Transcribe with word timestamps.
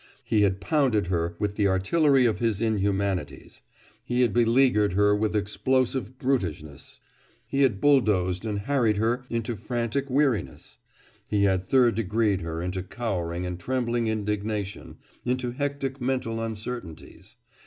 He 0.23 0.41
had 0.41 0.59
pounded 0.59 1.05
her 1.13 1.35
with 1.37 1.53
the 1.53 1.67
artillery 1.67 2.25
of 2.25 2.39
his 2.39 2.59
inhumanities. 2.59 3.61
He 4.03 4.21
had 4.21 4.33
beleaguered 4.33 4.93
her 4.93 5.15
with 5.15 5.35
explosive 5.35 6.17
brutishness. 6.17 6.99
He 7.45 7.61
had 7.61 7.79
bulldozed 7.79 8.43
and 8.43 8.61
harried 8.61 8.97
her 8.97 9.25
into 9.29 9.55
frantic 9.55 10.09
weariness. 10.09 10.79
He 11.29 11.43
had 11.43 11.67
third 11.67 11.93
degreed 11.95 12.41
her 12.41 12.63
into 12.63 12.81
cowering 12.81 13.45
and 13.45 13.59
trembling 13.59 14.07
indignation, 14.07 14.97
into 15.23 15.51
hectic 15.51 16.01
mental 16.01 16.41
uncertainties. 16.41 17.35